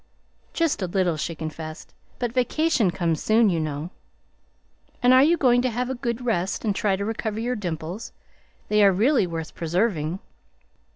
"Just 0.51 0.81
a 0.81 0.87
little," 0.87 1.15
she 1.15 1.35
confessed. 1.35 1.93
"But 2.17 2.33
vacation 2.33 2.89
comes 2.89 3.21
soon, 3.21 3.51
you 3.51 3.59
know." 3.59 3.91
"And 5.03 5.13
are 5.13 5.21
you 5.21 5.37
going 5.37 5.61
to 5.61 5.69
have 5.69 5.91
a 5.91 5.93
good 5.93 6.25
rest 6.25 6.65
and 6.65 6.75
try 6.75 6.95
to 6.95 7.05
recover 7.05 7.39
your 7.39 7.55
dimples? 7.55 8.11
They 8.67 8.83
are 8.83 8.91
really 8.91 9.27
worth 9.27 9.53
preserving." 9.53 10.17